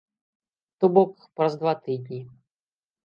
[0.79, 2.19] То бок, праз два тыдні.